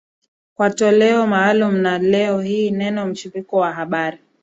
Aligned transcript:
Kwa 0.55 0.69
toleo 0.69 1.27
maalum 1.27 1.75
na 1.75 1.97
leo 1.97 2.41
hii 2.41 2.71
neno 2.71 3.05
mchipuko 3.07 3.57
wa 3.57 3.73
habari 3.73 4.17